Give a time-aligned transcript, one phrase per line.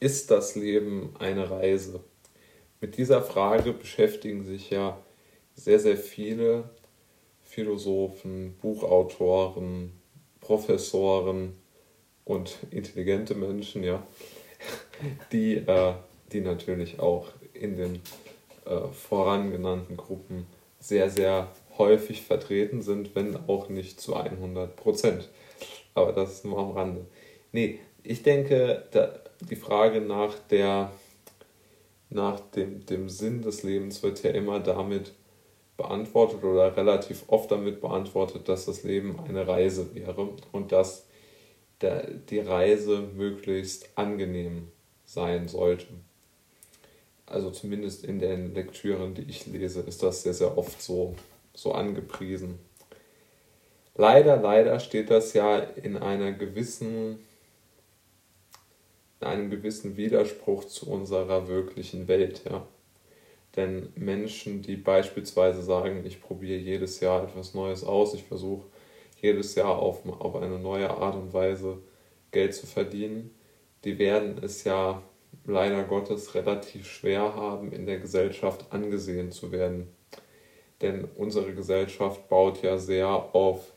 [0.00, 2.00] ist das Leben eine Reise?
[2.80, 4.98] Mit dieser Frage beschäftigen sich ja
[5.54, 6.70] sehr, sehr viele
[7.44, 9.92] Philosophen, Buchautoren,
[10.40, 11.56] Professoren
[12.24, 14.06] und intelligente Menschen, ja,
[15.32, 15.94] die, äh,
[16.32, 18.00] die natürlich auch in den
[18.64, 20.46] äh, vorangenannten Gruppen
[20.78, 25.28] sehr, sehr häufig vertreten sind, wenn auch nicht zu 100 Prozent.
[25.94, 27.06] Aber das ist nur am Rande.
[27.52, 30.92] Nee, ich denke, da, die Frage nach, der,
[32.08, 35.12] nach dem, dem Sinn des Lebens wird ja immer damit
[35.76, 41.06] beantwortet oder relativ oft damit beantwortet, dass das Leben eine Reise wäre und dass
[41.80, 44.68] der, die Reise möglichst angenehm
[45.06, 45.86] sein sollte.
[47.26, 51.14] Also zumindest in den Lektüren, die ich lese, ist das sehr, sehr oft so,
[51.54, 52.58] so angepriesen.
[53.94, 57.18] Leider, leider steht das ja in einer gewissen
[59.20, 62.66] in einem gewissen Widerspruch zu unserer wirklichen Welt, ja.
[63.56, 68.66] Denn Menschen, die beispielsweise sagen, ich probiere jedes Jahr etwas Neues aus, ich versuche
[69.20, 71.78] jedes Jahr auf, auf eine neue Art und Weise
[72.30, 73.34] Geld zu verdienen,
[73.84, 75.02] die werden es ja
[75.44, 79.88] leider Gottes relativ schwer haben, in der Gesellschaft angesehen zu werden.
[80.80, 83.72] Denn unsere Gesellschaft baut ja sehr auf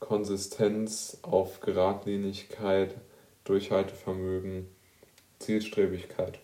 [0.00, 2.94] Konsistenz, auf Geradlinigkeit,
[3.44, 4.68] Durchhaltevermögen,
[5.38, 6.38] Zielstrebigkeit.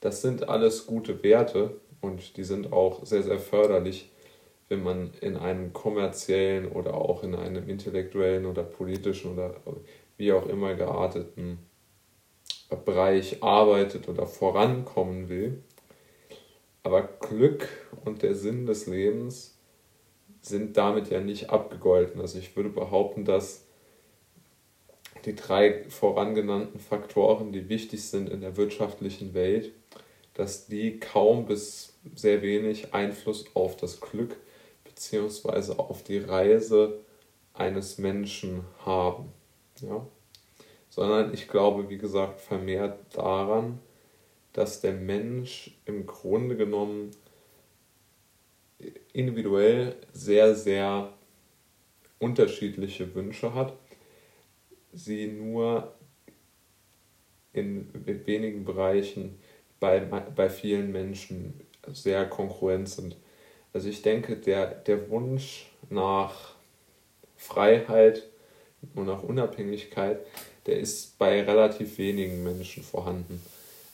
[0.00, 4.10] Das sind alles gute Werte und die sind auch sehr, sehr förderlich,
[4.68, 9.54] wenn man in einem kommerziellen oder auch in einem intellektuellen oder politischen oder
[10.16, 11.58] wie auch immer gearteten
[12.84, 15.62] Bereich arbeitet oder vorankommen will.
[16.82, 17.68] Aber Glück
[18.04, 19.56] und der Sinn des Lebens
[20.42, 22.20] sind damit ja nicht abgegolten.
[22.20, 23.63] Also ich würde behaupten, dass
[25.24, 29.72] die drei vorangenannten Faktoren, die wichtig sind in der wirtschaftlichen Welt,
[30.34, 34.36] dass die kaum bis sehr wenig Einfluss auf das Glück
[34.84, 35.74] bzw.
[35.78, 37.00] auf die Reise
[37.54, 39.32] eines Menschen haben.
[39.80, 40.06] Ja?
[40.90, 43.80] Sondern ich glaube, wie gesagt, vermehrt daran,
[44.52, 47.10] dass der Mensch im Grunde genommen
[49.12, 51.12] individuell sehr, sehr
[52.18, 53.74] unterschiedliche Wünsche hat,
[54.94, 55.92] sie nur
[57.52, 57.88] in
[58.26, 59.38] wenigen Bereichen
[59.80, 61.60] bei, bei vielen Menschen
[61.92, 63.16] sehr konkurrent sind.
[63.72, 66.54] Also ich denke, der, der Wunsch nach
[67.36, 68.22] Freiheit
[68.94, 70.20] und nach Unabhängigkeit,
[70.66, 73.40] der ist bei relativ wenigen Menschen vorhanden.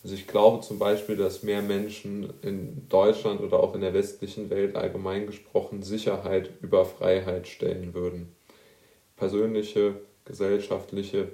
[0.02, 4.48] Also ich glaube zum Beispiel, dass mehr Menschen in Deutschland oder auch in der westlichen
[4.48, 8.34] Welt allgemein gesprochen Sicherheit über Freiheit stellen würden.
[9.16, 11.28] Persönliche, gesellschaftliche.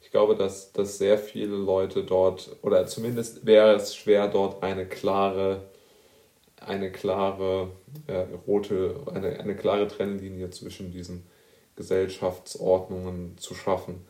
[0.00, 4.86] Ich glaube, dass, dass sehr viele Leute dort, oder zumindest wäre es schwer, dort eine
[4.86, 5.62] klare,
[6.60, 7.70] eine klare
[8.06, 11.26] äh, rote, eine, eine klare Trennlinie zwischen diesen
[11.76, 14.04] Gesellschaftsordnungen zu schaffen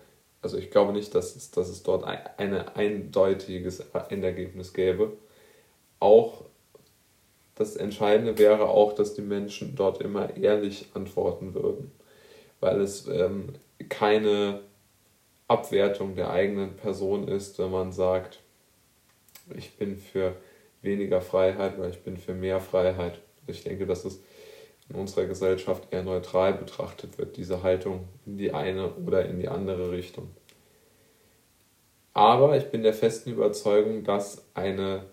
[0.45, 3.81] also ich glaube nicht, dass es, dass es dort ein eine eindeutiges
[4.11, 5.17] Endergebnis gäbe.
[6.01, 6.45] Auch
[7.55, 11.93] das Entscheidende wäre auch, dass die Menschen dort immer ehrlich antworten würden,
[12.61, 13.55] weil es ähm,
[13.89, 14.63] keine
[15.49, 18.41] Abwertung der eigenen Person ist, wenn man sagt,
[19.55, 20.37] ich bin für
[20.83, 23.21] weniger Freiheit oder ich bin für mehr Freiheit.
[23.47, 24.23] Ich denke, dass es
[24.89, 29.49] in unserer Gesellschaft eher neutral betrachtet wird, diese Haltung in die eine oder in die
[29.49, 30.31] andere Richtung.
[32.13, 35.07] Aber ich bin der festen Überzeugung, dass eine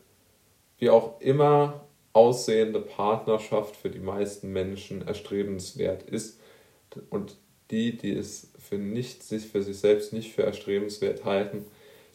[0.78, 6.40] wie auch immer aussehende Partnerschaft für die meisten Menschen erstrebenswert ist
[7.10, 7.38] und
[7.72, 11.66] die, die es für, nicht, sich für sich selbst nicht für erstrebenswert halten,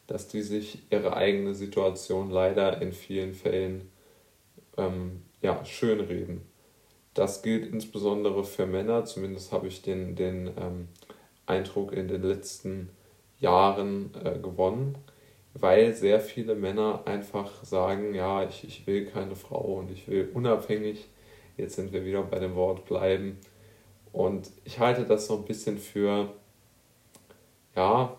[0.07, 3.91] dass die sich ihre eigene Situation leider in vielen Fällen
[4.77, 6.43] ähm, ja, schönreden.
[7.15, 10.89] Das gilt insbesondere für Männer, zumindest habe ich den, den ähm,
[11.47, 12.91] Eindruck in den letzten
[13.41, 14.97] Jahren äh, gewonnen,
[15.55, 20.31] weil sehr viele Männer einfach sagen, ja, ich, ich will keine Frau und ich will
[20.35, 21.09] unabhängig,
[21.57, 23.39] jetzt sind wir wieder bei dem Wort bleiben.
[24.13, 26.33] Und ich halte das so ein bisschen für,
[27.75, 28.17] ja,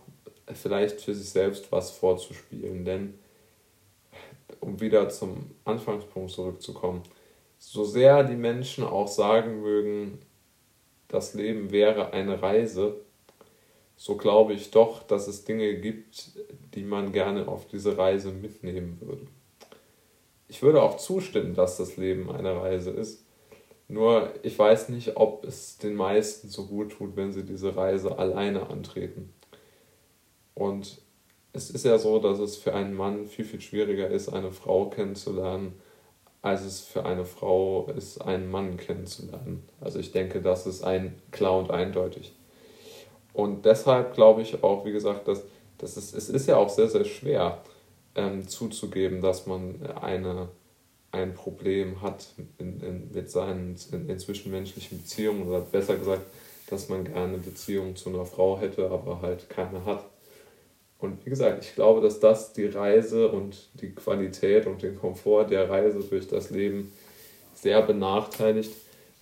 [0.54, 3.14] vielleicht für sich selbst was vorzuspielen, denn
[4.60, 7.04] um wieder zum Anfangspunkt zurückzukommen,
[7.60, 10.20] so sehr die Menschen auch sagen mögen,
[11.08, 13.02] das Leben wäre eine Reise,
[13.96, 16.32] so glaube ich doch, dass es Dinge gibt,
[16.76, 19.26] die man gerne auf diese Reise mitnehmen würde.
[20.48, 23.26] Ich würde auch zustimmen, dass das Leben eine Reise ist.
[23.88, 28.18] Nur ich weiß nicht, ob es den meisten so gut tut, wenn sie diese Reise
[28.18, 29.34] alleine antreten.
[30.54, 30.98] Und
[31.54, 34.90] es ist ja so, dass es für einen Mann viel, viel schwieriger ist, eine Frau
[34.90, 35.74] kennenzulernen,
[36.42, 39.68] als es für eine Frau ist, einen Mann kennenzulernen.
[39.82, 42.34] Also ich denke, das ist ein klar und eindeutig.
[43.34, 45.44] Und deshalb glaube ich auch, wie gesagt, dass,
[45.78, 47.62] dass es, es ist ja auch sehr, sehr schwer
[48.16, 50.50] ähm, zuzugeben, dass man eine,
[51.18, 52.28] ein Problem hat
[52.58, 56.24] in, in, mit seinen in, in zwischenmenschlichen Beziehungen oder besser gesagt,
[56.70, 60.04] dass man gerne Beziehungen zu einer Frau hätte, aber halt keine hat.
[61.00, 65.46] Und wie gesagt, ich glaube, dass das die Reise und die Qualität und den Komfort
[65.46, 66.92] der Reise durch das Leben
[67.54, 68.72] sehr benachteiligt,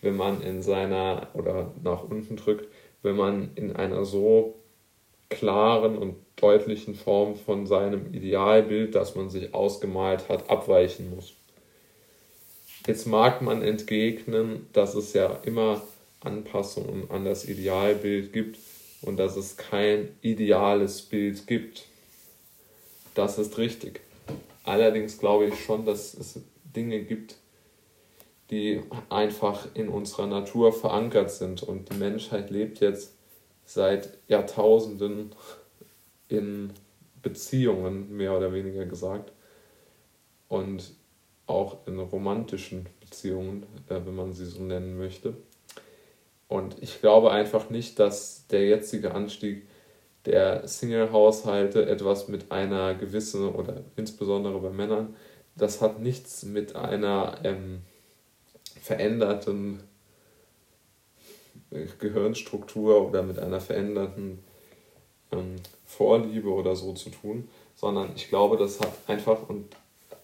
[0.02, 2.68] wenn man in seiner oder nach unten drückt,
[3.02, 4.56] wenn man in einer so
[5.30, 11.34] klaren und deutlichen Form von seinem Idealbild, das man sich ausgemalt hat, abweichen muss.
[12.88, 15.82] Jetzt mag man entgegnen, dass es ja immer
[16.20, 18.60] Anpassungen an das Idealbild gibt
[19.02, 21.86] und dass es kein ideales Bild gibt.
[23.16, 24.02] Das ist richtig.
[24.64, 26.40] Allerdings glaube ich schon, dass es
[26.76, 27.38] Dinge gibt,
[28.52, 33.14] die einfach in unserer Natur verankert sind und die Menschheit lebt jetzt
[33.66, 35.34] seit Jahrtausenden
[36.28, 36.72] in
[37.24, 39.32] Beziehungen, mehr oder weniger gesagt,
[40.48, 40.92] und
[41.48, 45.36] auch in romantischen Beziehungen, äh, wenn man sie so nennen möchte.
[46.48, 49.68] Und ich glaube einfach nicht, dass der jetzige Anstieg
[50.26, 55.16] der Single-Haushalte etwas mit einer gewissen oder insbesondere bei Männern,
[55.56, 57.82] das hat nichts mit einer ähm,
[58.82, 59.84] veränderten
[62.00, 64.44] Gehirnstruktur oder mit einer veränderten
[65.32, 65.56] ähm,
[65.86, 69.66] Vorliebe oder so zu tun, sondern ich glaube, das hat einfach und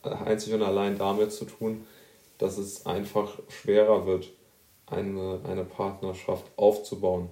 [0.03, 1.85] einzig und allein damit zu tun,
[2.37, 4.29] dass es einfach schwerer wird,
[4.87, 7.29] eine, eine Partnerschaft aufzubauen.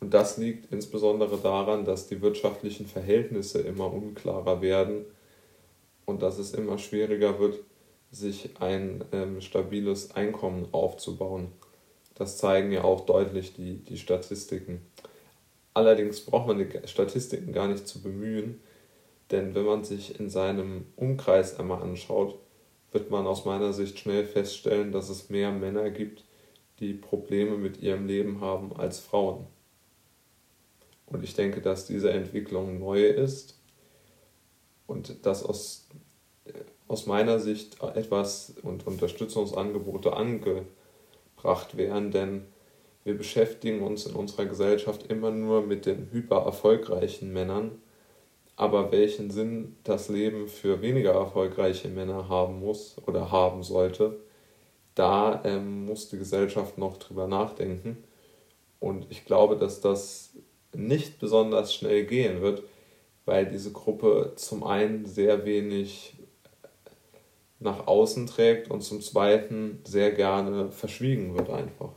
[0.00, 5.06] Und das liegt insbesondere daran, dass die wirtschaftlichen Verhältnisse immer unklarer werden
[6.04, 7.60] und dass es immer schwieriger wird,
[8.10, 11.48] sich ein ähm, stabiles Einkommen aufzubauen.
[12.14, 14.86] Das zeigen ja auch deutlich die, die Statistiken.
[15.72, 18.60] Allerdings braucht man die Statistiken gar nicht zu bemühen,
[19.30, 22.38] denn wenn man sich in seinem Umkreis einmal anschaut,
[22.92, 26.24] wird man aus meiner Sicht schnell feststellen, dass es mehr Männer gibt,
[26.80, 29.46] die Probleme mit ihrem Leben haben als Frauen.
[31.06, 33.58] Und ich denke, dass diese Entwicklung neu ist
[34.86, 35.88] und dass aus,
[36.88, 42.46] aus meiner Sicht etwas und Unterstützungsangebote angebracht werden, denn
[43.04, 47.82] wir beschäftigen uns in unserer Gesellschaft immer nur mit den hyper erfolgreichen Männern,
[48.56, 54.18] aber welchen Sinn das Leben für weniger erfolgreiche Männer haben muss oder haben sollte,
[54.94, 58.04] da ähm, muss die Gesellschaft noch drüber nachdenken.
[58.78, 60.34] Und ich glaube, dass das
[60.72, 62.62] nicht besonders schnell gehen wird,
[63.24, 66.16] weil diese Gruppe zum einen sehr wenig
[67.58, 71.92] nach außen trägt und zum zweiten sehr gerne verschwiegen wird einfach.